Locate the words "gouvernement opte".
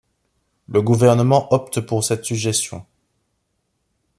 0.81-1.79